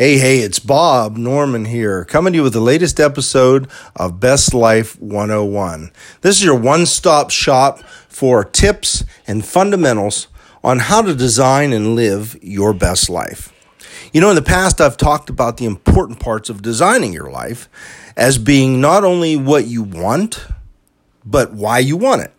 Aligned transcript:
Hey, 0.00 0.16
hey, 0.16 0.38
it's 0.38 0.58
Bob 0.58 1.18
Norman 1.18 1.66
here, 1.66 2.06
coming 2.06 2.32
to 2.32 2.38
you 2.38 2.42
with 2.42 2.54
the 2.54 2.60
latest 2.60 2.98
episode 2.98 3.68
of 3.94 4.18
Best 4.18 4.54
Life 4.54 4.98
101. 4.98 5.92
This 6.22 6.38
is 6.38 6.42
your 6.42 6.58
one 6.58 6.86
stop 6.86 7.28
shop 7.28 7.80
for 8.08 8.42
tips 8.42 9.04
and 9.26 9.44
fundamentals 9.44 10.28
on 10.64 10.78
how 10.78 11.02
to 11.02 11.14
design 11.14 11.74
and 11.74 11.94
live 11.94 12.38
your 12.40 12.72
best 12.72 13.10
life. 13.10 13.52
You 14.10 14.22
know, 14.22 14.30
in 14.30 14.36
the 14.36 14.40
past, 14.40 14.80
I've 14.80 14.96
talked 14.96 15.28
about 15.28 15.58
the 15.58 15.66
important 15.66 16.18
parts 16.18 16.48
of 16.48 16.62
designing 16.62 17.12
your 17.12 17.30
life 17.30 17.68
as 18.16 18.38
being 18.38 18.80
not 18.80 19.04
only 19.04 19.36
what 19.36 19.66
you 19.66 19.82
want, 19.82 20.46
but 21.26 21.52
why 21.52 21.78
you 21.78 21.98
want 21.98 22.22
it. 22.22 22.32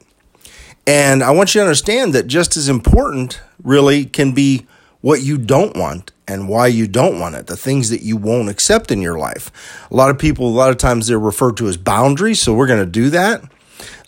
And 0.87 1.21
I 1.21 1.29
want 1.29 1.53
you 1.53 1.61
to 1.61 1.65
understand 1.67 2.15
that 2.15 2.25
just 2.25 2.57
as 2.57 2.67
important, 2.67 3.39
really, 3.61 4.05
can 4.05 4.31
be 4.31 4.65
what 5.01 5.21
you 5.21 5.37
don't 5.37 5.75
want 5.77 6.11
and 6.31 6.47
why 6.47 6.67
you 6.67 6.87
don't 6.87 7.19
want 7.19 7.35
it, 7.35 7.47
the 7.47 7.57
things 7.57 7.89
that 7.89 8.01
you 8.01 8.15
won't 8.15 8.49
accept 8.49 8.89
in 8.89 9.01
your 9.01 9.19
life. 9.19 9.51
A 9.91 9.95
lot 9.95 10.09
of 10.09 10.17
people, 10.17 10.47
a 10.47 10.49
lot 10.49 10.71
of 10.71 10.77
times 10.77 11.07
they're 11.07 11.19
referred 11.19 11.57
to 11.57 11.67
as 11.67 11.75
boundaries, 11.75 12.41
so 12.41 12.53
we're 12.53 12.67
going 12.67 12.79
to 12.79 12.85
do 12.85 13.09
that. 13.09 13.43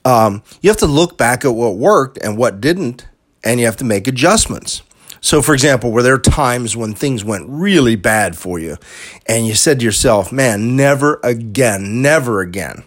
Um, 0.05 0.41
you 0.61 0.69
have 0.69 0.77
to 0.77 0.85
look 0.85 1.17
back 1.17 1.43
at 1.43 1.49
what 1.49 1.75
worked 1.75 2.17
and 2.17 2.37
what 2.37 2.61
didn't, 2.61 3.07
and 3.43 3.59
you 3.59 3.65
have 3.65 3.77
to 3.77 3.83
make 3.83 4.07
adjustments. 4.07 4.81
So, 5.19 5.41
for 5.41 5.53
example, 5.53 5.91
were 5.91 6.03
there 6.03 6.17
times 6.17 6.75
when 6.75 6.93
things 6.93 7.23
went 7.23 7.45
really 7.47 7.95
bad 7.95 8.37
for 8.37 8.59
you 8.59 8.77
and 9.25 9.47
you 9.47 9.53
said 9.53 9.79
to 9.79 9.85
yourself, 9.85 10.33
man, 10.33 10.75
never 10.75 11.21
again, 11.23 12.01
never 12.01 12.41
again. 12.41 12.83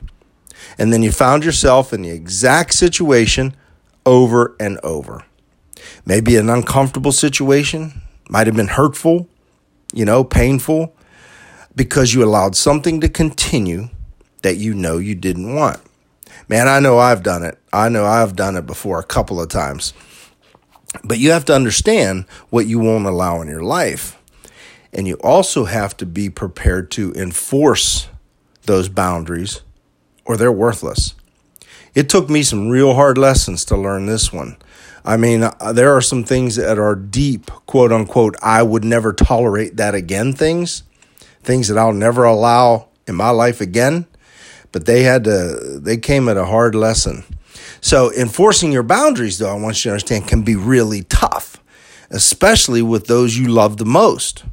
And 0.78 0.92
then 0.92 1.02
you 1.02 1.12
found 1.12 1.44
yourself 1.44 1.94
in 1.94 2.02
the 2.02 2.10
exact 2.10 2.74
situation 2.74 3.56
over 4.04 4.54
and 4.60 4.78
over. 4.82 5.24
Maybe 6.04 6.36
an 6.36 6.50
uncomfortable 6.50 7.12
situation, 7.12 8.02
might 8.28 8.46
have 8.46 8.56
been 8.56 8.68
hurtful, 8.68 9.28
you 9.96 10.04
know, 10.04 10.22
painful, 10.22 10.94
because 11.74 12.12
you 12.12 12.22
allowed 12.22 12.54
something 12.54 13.00
to 13.00 13.08
continue 13.08 13.88
that 14.42 14.56
you 14.56 14.74
know 14.74 14.98
you 14.98 15.14
didn't 15.14 15.54
want. 15.54 15.80
Man, 16.48 16.68
I 16.68 16.80
know 16.80 16.98
I've 16.98 17.22
done 17.22 17.42
it. 17.42 17.58
I 17.72 17.88
know 17.88 18.04
I've 18.04 18.36
done 18.36 18.56
it 18.56 18.66
before 18.66 18.98
a 18.98 19.04
couple 19.04 19.40
of 19.40 19.48
times. 19.48 19.94
But 21.02 21.18
you 21.18 21.30
have 21.30 21.46
to 21.46 21.54
understand 21.54 22.26
what 22.50 22.66
you 22.66 22.78
won't 22.78 23.06
allow 23.06 23.40
in 23.40 23.48
your 23.48 23.62
life. 23.62 24.18
And 24.92 25.08
you 25.08 25.14
also 25.16 25.64
have 25.64 25.96
to 25.96 26.06
be 26.06 26.28
prepared 26.28 26.90
to 26.92 27.12
enforce 27.14 28.08
those 28.66 28.90
boundaries 28.90 29.62
or 30.26 30.36
they're 30.36 30.52
worthless. 30.52 31.14
It 31.94 32.10
took 32.10 32.28
me 32.28 32.42
some 32.42 32.68
real 32.68 32.94
hard 32.94 33.16
lessons 33.16 33.64
to 33.66 33.76
learn 33.76 34.04
this 34.04 34.30
one. 34.30 34.58
I 35.06 35.16
mean, 35.16 35.44
uh, 35.44 35.72
there 35.72 35.94
are 35.96 36.00
some 36.00 36.24
things 36.24 36.56
that 36.56 36.78
are 36.78 36.96
deep, 36.96 37.46
quote 37.66 37.92
unquote, 37.92 38.34
I 38.42 38.64
would 38.64 38.84
never 38.84 39.12
tolerate 39.12 39.76
that 39.76 39.94
again 39.94 40.32
things, 40.32 40.82
things 41.42 41.68
that 41.68 41.78
I'll 41.78 41.92
never 41.92 42.24
allow 42.24 42.88
in 43.06 43.14
my 43.14 43.30
life 43.30 43.60
again. 43.60 44.06
But 44.72 44.84
they 44.84 45.04
had 45.04 45.22
to, 45.24 45.78
they 45.80 45.96
came 45.96 46.28
at 46.28 46.36
a 46.36 46.44
hard 46.44 46.74
lesson. 46.74 47.24
So 47.80 48.12
enforcing 48.12 48.72
your 48.72 48.82
boundaries, 48.82 49.38
though, 49.38 49.56
I 49.56 49.60
want 49.60 49.76
you 49.76 49.90
to 49.90 49.92
understand, 49.92 50.26
can 50.26 50.42
be 50.42 50.56
really 50.56 51.04
tough, 51.04 51.62
especially 52.10 52.82
with 52.82 53.06
those 53.06 53.38
you 53.38 53.46
love 53.46 53.76
the 53.76 53.84
most. 53.84 54.44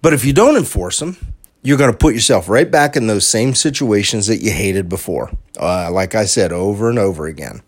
But 0.00 0.14
if 0.14 0.24
you 0.24 0.32
don't 0.32 0.56
enforce 0.56 1.00
them, 1.00 1.16
you're 1.62 1.76
going 1.76 1.90
to 1.90 1.96
put 1.96 2.14
yourself 2.14 2.48
right 2.48 2.70
back 2.70 2.94
in 2.94 3.08
those 3.08 3.26
same 3.26 3.54
situations 3.54 4.28
that 4.28 4.40
you 4.40 4.52
hated 4.52 4.88
before. 4.88 5.32
Uh, 5.58 5.90
like 5.90 6.14
I 6.14 6.24
said, 6.26 6.52
over 6.52 6.88
and 6.88 6.98
over 6.98 7.26
again. 7.26 7.62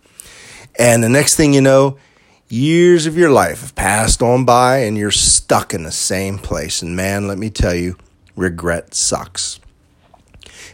And 0.81 1.05
the 1.05 1.11
next 1.11 1.36
thing 1.36 1.53
you 1.53 1.61
know, 1.61 1.98
years 2.48 3.05
of 3.05 3.14
your 3.14 3.31
life 3.31 3.61
have 3.61 3.75
passed 3.75 4.23
on 4.23 4.47
by 4.47 4.78
and 4.78 4.97
you're 4.97 5.11
stuck 5.11 5.75
in 5.75 5.83
the 5.83 5.92
same 5.92 6.39
place. 6.39 6.81
And 6.81 6.97
man, 6.97 7.28
let 7.28 7.36
me 7.36 7.50
tell 7.50 7.75
you, 7.75 7.98
regret 8.34 8.95
sucks. 8.95 9.61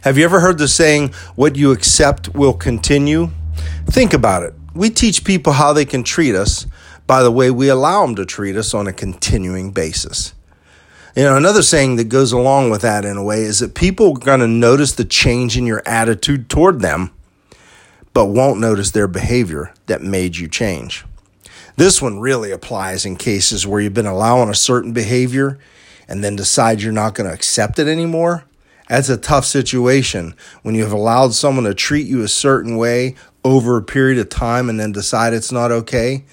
Have 0.03 0.17
you 0.17 0.25
ever 0.25 0.39
heard 0.39 0.59
the 0.59 0.69
saying, 0.69 1.13
what 1.35 1.57
you 1.57 1.73
accept 1.73 2.37
will 2.37 2.55
continue? 2.55 3.31
Think 3.87 4.15
about 4.15 4.45
it. 4.45 4.55
We 4.77 4.91
teach 4.91 5.25
people 5.25 5.55
how 5.55 5.73
they 5.73 5.85
can 5.85 6.05
treat 6.05 6.37
us 6.37 6.69
by 7.09 7.25
the 7.25 7.33
way 7.33 7.51
we 7.51 7.69
allow 7.69 8.07
them 8.07 8.15
to 8.15 8.25
treat 8.25 8.55
us 8.55 8.75
on 8.75 8.87
a 8.87 8.93
continuing 8.93 9.73
basis. 9.73 10.35
You 11.17 11.25
know, 11.25 11.37
another 11.37 11.63
saying 11.63 11.97
that 11.97 12.11
goes 12.11 12.31
along 12.31 12.71
with 12.71 12.83
that 12.83 13.05
in 13.05 13.17
a 13.17 13.25
way 13.25 13.43
is 13.43 13.59
that 13.59 13.75
people 13.75 14.13
are 14.13 14.21
going 14.21 14.39
to 14.39 14.47
notice 14.47 14.93
the 14.93 15.05
change 15.05 15.59
in 15.59 15.67
your 15.67 15.83
attitude 15.85 16.49
toward 16.49 16.79
them 16.79 17.11
but 18.17 18.29
won't 18.29 18.59
notice 18.59 18.93
their 18.93 19.07
behavior 19.07 19.75
that 19.85 20.01
made 20.01 20.39
you 20.39 20.49
change. 20.49 21.05
This 21.77 22.01
one 22.01 22.19
really 22.19 22.51
applies 22.51 23.05
in 23.05 23.17
cases 23.17 23.67
where 23.67 23.79
you've 23.79 23.93
been 23.93 24.07
allowing 24.07 24.49
a 24.49 24.55
certain 24.55 24.95
behavior 24.95 25.59
and 26.09 26.25
then 26.25 26.35
decide 26.35 26.81
you're 26.81 26.93
not 26.93 27.15
going 27.15 27.29
to 27.29 27.35
accept 27.35 27.79
it 27.79 27.87
anymore. 27.87 28.45
That's 28.89 29.11
a 29.11 29.19
tough 29.19 29.45
situation 29.45 30.35
when 30.63 30.75
you 30.75 30.83
have 30.83 30.95
allowed 30.95 31.35
someone 31.35 31.65
to 31.65 31.75
treat 31.75 32.07
you 32.07 32.23
a 32.23 32.29
certain 32.29 32.79
way 32.79 33.17
over 33.45 33.77
a 33.77 33.83
period 33.83 34.19
of 34.19 34.31
time 34.31 34.71
and 34.71 34.81
then 34.81 34.93
decide 34.93 35.35
it's 35.35 35.53
not 35.53 35.71
okay. 35.71 36.25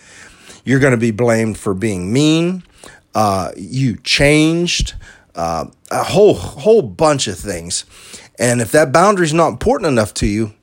You're 0.63 0.79
going 0.79 0.91
to 0.91 0.97
be 0.97 1.11
blamed 1.11 1.57
for 1.57 1.73
being 1.73 2.13
mean. 2.13 2.63
Uh, 3.13 3.51
you 3.57 3.97
changed 3.97 4.94
uh, 5.35 5.65
a 5.91 6.03
whole 6.05 6.35
whole 6.35 6.81
bunch 6.81 7.27
of 7.27 7.38
things, 7.38 7.83
and 8.39 8.61
if 8.61 8.71
that 8.71 8.94
boundary 8.94 9.25
is 9.25 9.33
not 9.33 9.50
important 9.50 9.89
enough 9.89 10.13
to 10.13 10.27
you, 10.27 10.53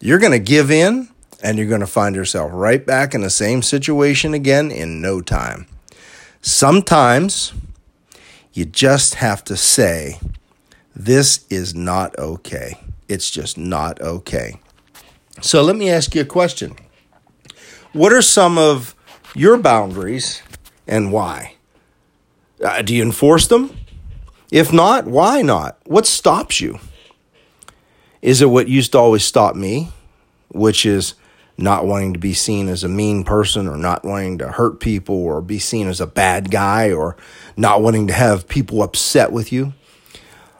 you're 0.00 0.18
going 0.18 0.32
to 0.32 0.38
give 0.38 0.70
in 0.70 1.08
and 1.42 1.58
you're 1.58 1.68
going 1.68 1.80
to 1.80 1.86
find 1.86 2.16
yourself 2.16 2.50
right 2.54 2.84
back 2.84 3.14
in 3.14 3.20
the 3.20 3.30
same 3.30 3.62
situation 3.62 4.34
again 4.34 4.70
in 4.70 5.00
no 5.00 5.20
time. 5.20 5.66
Sometimes 6.40 7.52
you 8.52 8.64
just 8.64 9.16
have 9.16 9.44
to 9.44 9.56
say, 9.56 10.18
This 10.94 11.46
is 11.50 11.74
not 11.74 12.18
okay. 12.18 12.78
It's 13.08 13.30
just 13.30 13.58
not 13.58 14.00
okay. 14.00 14.60
So 15.40 15.62
let 15.62 15.76
me 15.76 15.90
ask 15.90 16.14
you 16.14 16.22
a 16.22 16.26
question 16.26 16.76
What 17.92 18.12
are 18.12 18.22
some 18.22 18.58
of 18.58 18.94
your 19.34 19.56
boundaries 19.58 20.42
and 20.86 21.12
why? 21.12 21.54
Uh, 22.62 22.82
do 22.82 22.94
you 22.94 23.02
enforce 23.02 23.46
them? 23.48 23.76
If 24.50 24.72
not, 24.72 25.06
why 25.06 25.42
not? 25.42 25.78
What 25.84 26.06
stops 26.06 26.60
you? 26.60 26.78
Is 28.24 28.40
it 28.40 28.46
what 28.46 28.68
used 28.68 28.92
to 28.92 28.98
always 28.98 29.22
stop 29.22 29.54
me, 29.54 29.90
which 30.48 30.86
is 30.86 31.12
not 31.58 31.84
wanting 31.84 32.14
to 32.14 32.18
be 32.18 32.32
seen 32.32 32.68
as 32.68 32.82
a 32.82 32.88
mean 32.88 33.22
person 33.22 33.68
or 33.68 33.76
not 33.76 34.02
wanting 34.02 34.38
to 34.38 34.48
hurt 34.48 34.80
people 34.80 35.14
or 35.14 35.42
be 35.42 35.58
seen 35.58 35.88
as 35.88 36.00
a 36.00 36.06
bad 36.06 36.50
guy 36.50 36.90
or 36.90 37.18
not 37.54 37.82
wanting 37.82 38.06
to 38.06 38.14
have 38.14 38.48
people 38.48 38.82
upset 38.82 39.30
with 39.30 39.52
you? 39.52 39.74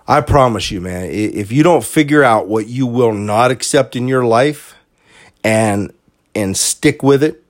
I 0.07 0.21
promise 0.21 0.71
you, 0.71 0.83
man, 0.83 1.07
if 1.07 1.51
you 1.51 1.63
don't 1.63 1.83
figure 1.83 2.23
out 2.23 2.49
what 2.49 2.67
you 2.67 2.87
will 2.87 3.15
not 3.15 3.51
accept 3.51 3.97
in 3.97 4.09
your 4.09 4.27
life 4.27 4.75
and 5.43 5.91
and 6.35 6.59
stick 6.59 7.03
with 7.03 7.23
it, 7.23 7.43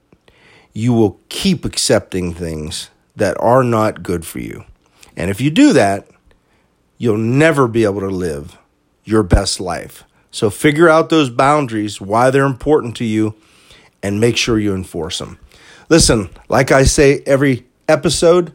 you 0.73 0.93
will 0.93 1.19
keep 1.29 1.65
accepting 1.65 2.33
things 2.33 2.89
that 3.17 3.37
are 3.41 3.65
not 3.65 4.05
good 4.05 4.25
for 4.25 4.39
you. 4.39 4.65
And 5.17 5.29
if 5.29 5.41
you 5.41 5.51
do 5.51 5.73
that, 5.73 6.07
you'll 6.99 7.19
never 7.19 7.67
be 7.67 7.83
able 7.83 7.99
to 7.99 8.07
live 8.07 8.57
your 9.05 9.23
best 9.23 9.61
life. 9.61 10.05
So 10.31 10.51
figure 10.51 10.89
out 10.89 11.11
those 11.11 11.31
boundaries, 11.31 12.01
why 12.01 12.31
they're 12.31 12.45
important 12.45 12.97
to 12.97 13.05
you, 13.05 13.37
and 14.03 14.21
make 14.21 14.37
sure 14.37 14.59
you 14.59 14.75
enforce 14.75 15.19
them. 15.19 15.39
Listen, 15.89 16.31
like 16.49 16.73
I 16.73 16.85
say 16.85 17.23
every 17.27 17.67
episode, 17.89 18.53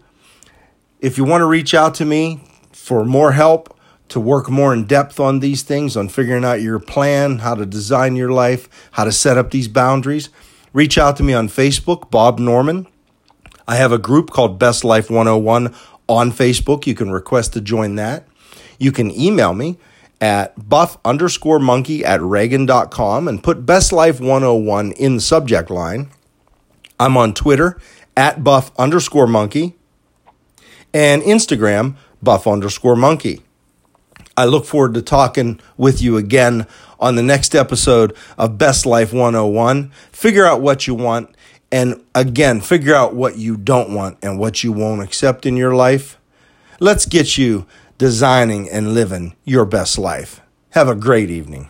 if 0.99 1.17
you 1.17 1.23
want 1.23 1.41
to 1.41 1.45
reach 1.45 1.73
out 1.73 1.95
to 1.95 2.05
me 2.05 2.41
for 2.71 3.05
more 3.05 3.31
help, 3.31 3.75
to 4.09 4.19
work 4.19 4.49
more 4.49 4.73
in 4.73 4.85
depth 4.85 5.19
on 5.19 5.39
these 5.39 5.61
things, 5.61 5.95
on 5.95 6.09
figuring 6.09 6.43
out 6.43 6.61
your 6.61 6.79
plan, 6.79 7.39
how 7.39 7.55
to 7.55 7.65
design 7.65 8.15
your 8.15 8.31
life, 8.31 8.67
how 8.91 9.03
to 9.03 9.11
set 9.11 9.37
up 9.37 9.51
these 9.51 9.67
boundaries, 9.67 10.29
reach 10.73 10.97
out 10.97 11.15
to 11.17 11.23
me 11.23 11.33
on 11.33 11.47
Facebook, 11.47 12.09
Bob 12.09 12.39
Norman. 12.39 12.87
I 13.67 13.75
have 13.75 13.91
a 13.91 13.99
group 13.99 14.31
called 14.31 14.57
Best 14.57 14.83
Life 14.83 15.11
101 15.11 15.73
on 16.07 16.31
Facebook. 16.31 16.87
You 16.87 16.95
can 16.95 17.11
request 17.11 17.53
to 17.53 17.61
join 17.61 17.95
that. 17.95 18.27
You 18.79 18.91
can 18.91 19.11
email 19.11 19.53
me 19.53 19.77
at 20.21 20.69
buff 20.69 20.97
underscore 21.05 21.59
monkey 21.59 22.03
at 22.03 22.21
reagan.com 22.21 23.27
and 23.27 23.43
put 23.43 23.65
best 23.65 23.91
life 23.91 24.19
101 24.19 24.91
in 24.93 25.15
the 25.15 25.21
subject 25.21 25.69
line. 25.69 26.09
I'm 26.99 27.15
on 27.15 27.33
Twitter 27.33 27.79
at 28.17 28.43
buff 28.43 28.71
underscore 28.77 29.27
monkey 29.27 29.75
and 30.93 31.21
Instagram 31.21 31.95
buff 32.21 32.47
underscore 32.47 32.95
monkey. 32.95 33.41
I 34.35 34.45
look 34.45 34.65
forward 34.65 34.93
to 34.93 35.01
talking 35.01 35.59
with 35.77 36.01
you 36.01 36.17
again 36.17 36.67
on 36.99 37.15
the 37.15 37.23
next 37.23 37.55
episode 37.55 38.15
of 38.37 38.57
Best 38.57 38.85
Life 38.85 39.13
101. 39.13 39.91
Figure 40.11 40.45
out 40.45 40.61
what 40.61 40.87
you 40.87 40.95
want 40.95 41.35
and 41.71 42.03
again, 42.15 42.61
figure 42.61 42.95
out 42.95 43.13
what 43.13 43.37
you 43.37 43.55
don't 43.55 43.93
want 43.93 44.17
and 44.23 44.39
what 44.39 44.63
you 44.63 44.71
won't 44.71 45.03
accept 45.03 45.45
in 45.45 45.55
your 45.55 45.75
life. 45.75 46.17
Let's 46.79 47.05
get 47.05 47.37
you 47.37 47.67
designing 47.99 48.69
and 48.69 48.93
living 48.93 49.35
your 49.43 49.65
best 49.65 49.99
life. 49.99 50.39
Have 50.69 50.87
a 50.87 50.95
great 50.95 51.29
evening. 51.29 51.67